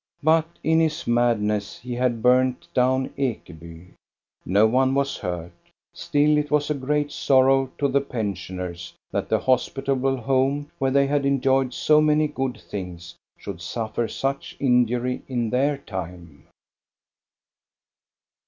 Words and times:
But 0.23 0.47
in 0.63 0.79
his 0.79 1.05
madness 1.05 1.77
he 1.77 1.93
had 1.93 2.23
burned 2.23 2.67
down 2.73 3.09
Ekeby. 3.19 3.93
No 4.47 4.65
one 4.65 4.95
was 4.95 5.17
hurt. 5.17 5.51
Still, 5.93 6.39
it 6.39 6.49
was 6.49 6.71
a 6.71 6.73
great 6.73 7.11
sorrow 7.11 7.69
to 7.77 7.87
the 7.87 8.01
pensioners 8.01 8.95
that 9.11 9.29
the 9.29 9.37
hospitable 9.37 10.17
home, 10.17 10.71
where 10.79 10.89
they 10.89 11.05
had 11.05 11.23
enjoyed 11.23 11.71
so 11.75 12.01
many 12.01 12.27
good 12.27 12.59
things, 12.59 13.13
should 13.37 13.61
suffer 13.61 14.07
such 14.07 14.57
injury 14.59 15.21
Nn 15.29 15.51
their 15.51 15.77
time. 15.77 16.47